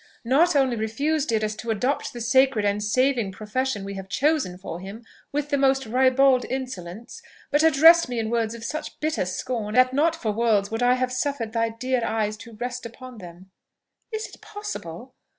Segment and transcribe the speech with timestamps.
[0.25, 4.79] "Not only refused, dearest, to adopt the sacred and saving profession we have chosen for
[4.79, 9.75] him with the most ribald insolence, but addressed me in words of such bitter scorn,
[9.75, 13.51] that not for worlds would I have suffered thy dear eyes to rest upon them."
[14.11, 15.13] "Is it possible!